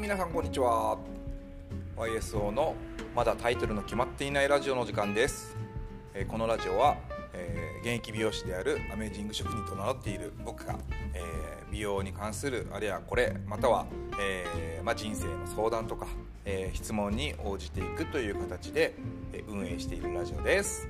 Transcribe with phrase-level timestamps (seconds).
[0.00, 0.96] 皆さんこんにちは。
[1.96, 2.76] YSO の
[3.16, 5.56] まだタイトルの決まっていないラジオの時間です、
[6.14, 6.96] え、このラジオは、
[7.32, 10.78] えー、現役美容師であるアメージング職人と名乗っている僕が、
[11.14, 13.86] えー、美容に関するあれやこれまたは、
[14.20, 16.06] えまあ、人生の相談とか、
[16.44, 18.94] え質問に応じていくという形で、
[19.32, 20.88] え運営しているラジオです。